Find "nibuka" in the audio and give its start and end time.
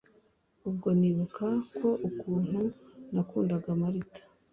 0.99-1.47